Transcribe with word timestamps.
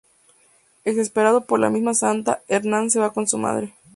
Exasperado 0.83 1.45
por 1.45 1.59
la 1.59 1.69
mimada 1.69 1.93
Santa, 1.93 2.41
Hernán 2.47 2.89
se 2.89 2.97
va 2.99 3.13
con 3.13 3.27
su 3.27 3.37
madre. 3.37 3.71